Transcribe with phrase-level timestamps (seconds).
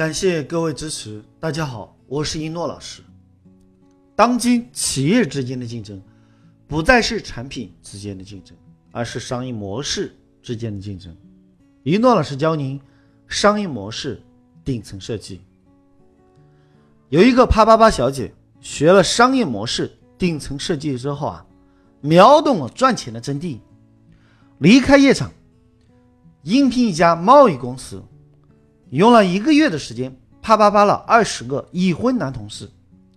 [0.00, 1.22] 感谢各位支持。
[1.38, 3.02] 大家好，我是一诺老师。
[4.16, 6.00] 当今企业之间的竞争，
[6.66, 8.56] 不再是产品之间的竞争，
[8.92, 11.14] 而是商业模式之间的竞争。
[11.82, 12.80] 一诺老师教您
[13.28, 14.22] 商业模式
[14.64, 15.42] 顶层设计。
[17.10, 21.46] 有一个啪啪啪小姐学了商业模式顶层设计之后啊，
[22.00, 23.58] 秒懂了赚钱的真谛，
[24.60, 25.30] 离开夜场，
[26.44, 28.02] 应聘一家贸易公司。
[28.90, 32.68] 用了一个月的时间，啪啪啪了二十个已婚男同事，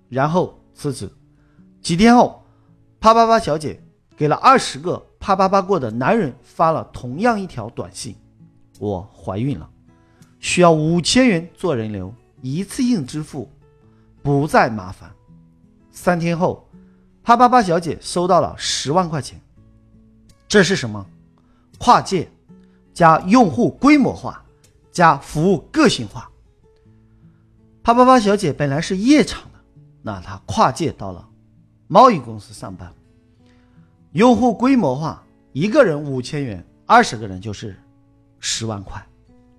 [0.07, 1.09] 然后辞职。
[1.81, 2.43] 几天后，
[2.99, 3.81] 啪啪啪小姐
[4.15, 8.15] 给了二十个啪啪啪过的男人发了同样一条短信
[8.79, 9.67] ：“我怀孕了，
[10.39, 13.49] 需要五千元做人流，一次性支付，
[14.21, 15.11] 不再麻烦。”
[15.89, 16.69] 三天后，
[17.23, 19.41] 啪啪啪小姐收到了十万块钱。
[20.47, 21.03] 这是什么？
[21.79, 22.29] 跨界
[22.93, 24.42] 加用户规模化。
[24.93, 26.29] 加服务个性化。
[27.81, 29.59] 啪啪啪小姐本来是夜场的，
[30.03, 31.27] 那她跨界到了
[31.87, 32.93] 贸易公司上班。
[34.13, 37.75] 用户规模化，一个人五千元，二十个人就是
[38.39, 39.05] 十万块。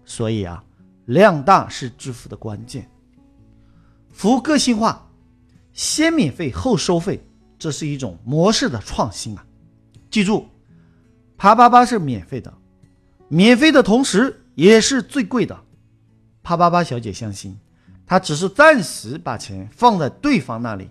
[0.06, 0.62] 所以啊，
[1.06, 2.89] 量大是致富的关键。
[4.12, 5.11] 服务个性化，
[5.73, 7.27] 先免费后收费，
[7.58, 9.45] 这是一种模式的创新啊！
[10.11, 10.47] 记住，
[11.36, 12.55] 啪啪啪是免费的，
[13.28, 14.44] 免费的同时。
[14.55, 15.58] 也是最贵的，
[16.42, 17.58] 啪啪啪小姐相信，
[18.06, 20.88] 她只是暂时把钱放在对方那里，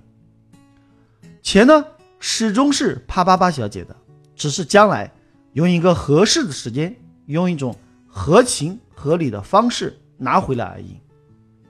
[1.42, 1.86] 钱呢
[2.20, 3.96] 始终是啪啪啪小姐的，
[4.36, 5.12] 只是将来
[5.54, 6.96] 用一个合适的时间，
[7.28, 7.76] 用一种
[8.08, 11.00] 合情合理的方式拿回来而已。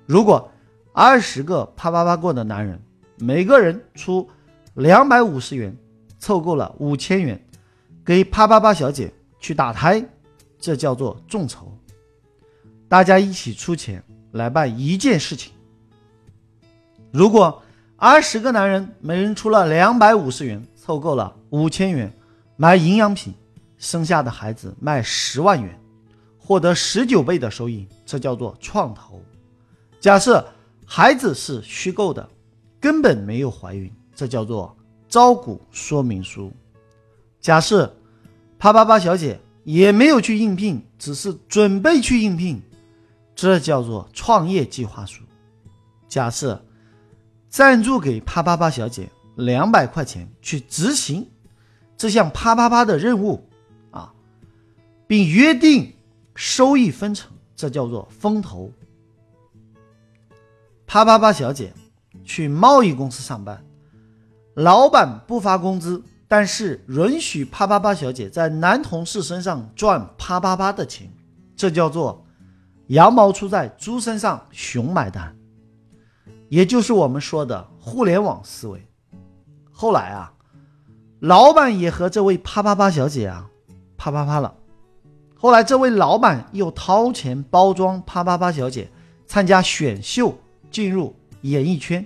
[0.06, 0.52] 如果
[0.92, 2.82] 二十个啪啪啪过的男人，
[3.18, 4.30] 每个人出
[4.76, 5.76] 两百五十元，
[6.20, 7.40] 凑够了五千元，
[8.04, 10.04] 给啪啪啪小姐去打胎，
[10.60, 11.72] 这叫做众筹。
[12.94, 15.52] 大家一起出钱来办一件事情。
[17.10, 17.64] 如果
[17.96, 22.14] 二十个男人每人出了两百五十元，凑够了五千元
[22.56, 23.34] 买营养品，
[23.80, 25.76] 生下的孩子卖十万元，
[26.38, 29.20] 获得十九倍的收益，这叫做创投。
[30.00, 30.48] 假设
[30.86, 32.30] 孩子是虚构的，
[32.80, 34.78] 根本没有怀孕，这叫做
[35.10, 36.54] 招股说明书。
[37.42, 37.92] 假设
[38.60, 42.62] 啪啪啪小姐也没有去应聘，只是准备去应聘。
[43.36, 45.24] 这叫做创业计划书。
[46.08, 46.64] 假设
[47.50, 51.28] 赞助给啪啪啪小姐两百块钱去执行
[51.98, 53.50] 这项啪啪啪的任务
[53.90, 54.14] 啊，
[55.08, 55.92] 并约定
[56.36, 58.72] 收益分成，这叫做风投。
[60.86, 61.74] 啪啪啪小姐
[62.24, 63.66] 去贸易公司上班，
[64.54, 71.12] 老板不发工资，但是允许啪啪啪小姐在男同事身上赚啪啪啪的钱，
[71.56, 72.23] 这叫做。
[72.94, 75.36] 羊毛出在猪身上，熊买单，
[76.48, 78.88] 也就是我们说的互联网思维。
[79.72, 80.32] 后来啊，
[81.20, 83.50] 老板也和这位啪啪啪小姐啊
[83.98, 84.54] 啪啪啪了。
[85.36, 88.88] 后来这位老板又掏钱包装啪啪啪小姐
[89.26, 90.38] 参加选秀，
[90.70, 92.06] 进入演艺圈，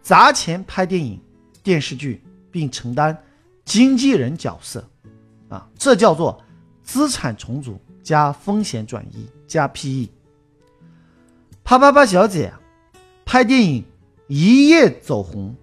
[0.00, 1.20] 砸钱拍电影、
[1.60, 3.20] 电视剧，并承担
[3.64, 4.88] 经纪人角色。
[5.48, 6.40] 啊，这叫做
[6.84, 9.28] 资产重组加风险转移。
[9.50, 10.08] 加 PE，
[11.70, 12.52] 啪啪啪小姐
[13.24, 13.84] 拍电影
[14.26, 15.54] 一夜走红，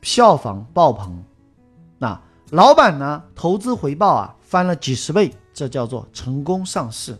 [0.00, 1.22] 票房爆棚。
[1.98, 2.18] 那
[2.52, 3.22] 老板呢？
[3.34, 7.14] 投资回报啊翻了几十倍，这叫做成功上市。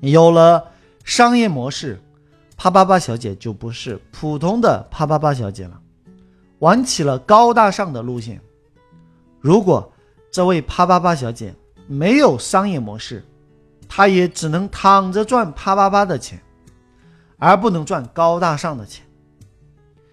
[0.00, 0.66] 有了
[1.04, 2.02] 商业模式，
[2.56, 5.80] 啪啪啪小姐就不是普通的啪啪啪小姐了，
[6.58, 8.40] 玩起了高大上的路线。
[9.38, 9.92] 如果
[10.32, 11.54] 这位啪啪啪小姐
[11.86, 13.24] 没有商业模式，
[13.88, 16.42] 她也只能躺着赚啪啪啪的钱，
[17.40, 19.04] 而不能赚高大上的钱。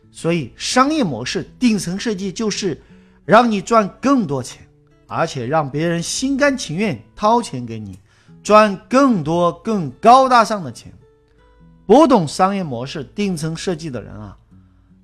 [0.10, 2.82] 所以，商业模式顶层设计就是
[3.24, 4.68] 让你赚更多钱，
[5.06, 8.00] 而且让别人心甘情愿掏钱给你，
[8.42, 10.92] 赚更多更高大上的钱。
[11.86, 14.36] 不懂商业模式顶层设计的人啊，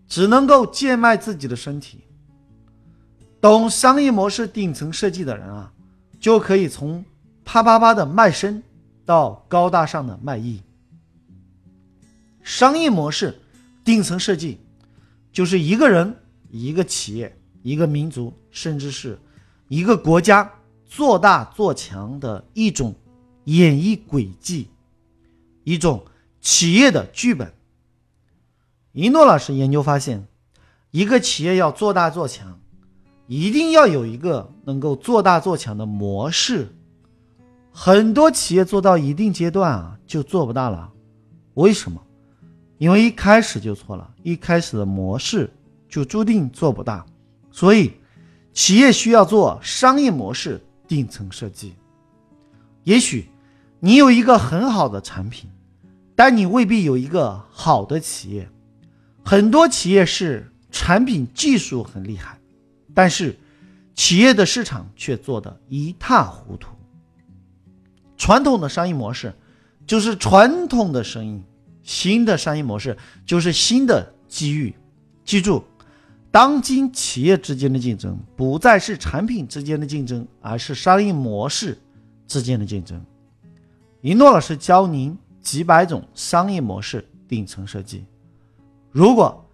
[0.08, 2.00] 只能够贱卖自己的身体；
[3.40, 5.72] 懂商业模式顶层设计的人啊，
[6.20, 7.06] 就可以从。
[7.46, 8.64] 啪啪啪的卖身，
[9.06, 10.62] 到高大上的卖艺。
[12.44, 13.42] 商业模式
[13.84, 14.60] 顶层设计，
[15.32, 16.16] 就是一个人、
[16.52, 19.18] 一个企业、一个民族，甚至是
[19.70, 20.52] 一个国家
[20.86, 22.94] 做大做强的一种
[23.46, 24.68] 演绎轨迹，
[25.64, 26.06] 一种
[26.42, 27.52] 企业的剧本。
[28.92, 30.28] 一诺老师研究发现，
[30.92, 32.60] 一个企业要做大做强，
[33.26, 36.76] 一定要有一个能够做大做强的模式。
[37.72, 40.92] 很多企业做到一定阶段啊，就做不大了，
[41.56, 42.03] 为什么？
[42.84, 45.50] 因为一开始就错了，一开始的模式
[45.88, 47.06] 就注定做不大。
[47.50, 47.94] 所以，
[48.52, 51.76] 企业需要做商业模式顶层设计。
[52.84, 53.30] 也许
[53.80, 55.50] 你有一个很好的产品，
[56.14, 58.50] 但你未必有一个好的企业。
[59.24, 62.38] 很多企业是产品技术很厉害，
[62.94, 63.40] 但是
[63.96, 66.76] 企业的市场却做得一塌糊涂。
[68.18, 69.34] 传统的商业模式
[69.88, 71.42] 就是传统的生意，
[71.84, 74.74] 新的商业模式就是新的机遇。
[75.24, 75.64] 记住，
[76.32, 81.78] 当今企业之间的竞争不再是产品之间的竞争，而是商业模式
[82.28, 83.00] 之间的竞争。
[84.02, 88.04] 一诺老师教您几百种商业模式顶层设计。
[88.92, 89.46] 如果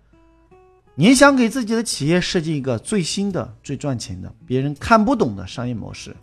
[0.96, 6.16] 您想给自己的企业设计一个最新的、最赚钱的、别人看不懂的商业模式，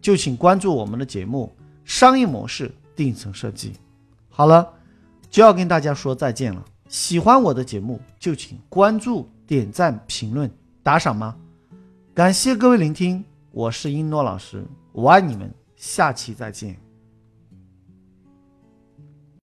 [0.00, 1.50] 就请关注我们的节目
[1.84, 3.70] 《商业模式顶层设计》。
[4.28, 4.68] 好了，
[5.30, 6.62] 就要跟大家说再见了。
[6.88, 10.50] 喜欢我的节目，就请关注、点赞、评论、
[10.82, 11.36] 打赏吗？
[12.12, 16.76] 感谢各位聆听，我是英诺老师，我爱你们，下期再见。